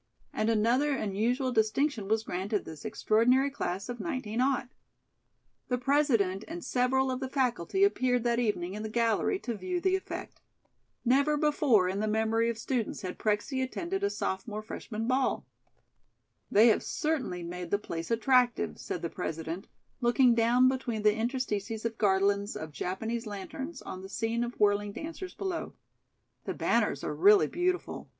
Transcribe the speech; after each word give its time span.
And 0.33 0.49
another 0.49 0.95
unusual 0.95 1.51
distinction 1.51 2.07
was 2.07 2.23
granted 2.23 2.65
this 2.65 2.85
extraordinary 2.85 3.51
class 3.51 3.87
of 3.87 3.99
19. 3.99 4.41
The 5.67 5.77
President 5.77 6.43
and 6.47 6.65
several 6.65 7.11
of 7.11 7.19
the 7.19 7.29
faculty 7.29 7.83
appeared 7.83 8.23
that 8.23 8.39
evening 8.39 8.73
in 8.73 8.81
the 8.81 8.89
gallery 8.89 9.37
to 9.41 9.53
view 9.53 9.79
the 9.79 9.95
effect. 9.95 10.41
Never 11.05 11.37
before 11.37 11.87
in 11.87 11.99
the 11.99 12.07
memory 12.07 12.49
of 12.49 12.57
students 12.57 13.03
had 13.03 13.19
Prexy 13.19 13.61
attended 13.61 14.03
a 14.03 14.09
sophomore 14.09 14.63
freshman 14.63 15.05
ball. 15.07 15.45
"They 16.49 16.69
have 16.69 16.81
certainly 16.81 17.43
made 17.43 17.69
the 17.69 17.77
place 17.77 18.09
attractive," 18.09 18.79
said 18.79 19.03
the 19.03 19.09
President, 19.11 19.67
looking 19.99 20.33
down 20.33 20.67
between 20.67 21.03
the 21.03 21.13
interstices 21.15 21.85
of 21.85 21.99
garlands 21.99 22.55
of 22.55 22.71
Japanese 22.71 23.27
lanterns 23.27 23.83
on 23.83 24.01
the 24.01 24.09
scene 24.09 24.43
of 24.43 24.59
whirling 24.59 24.93
dancers 24.93 25.35
below. 25.35 25.73
"The 26.45 26.55
banners 26.55 27.03
are 27.03 27.13
really 27.13 27.45
beautiful. 27.45 28.09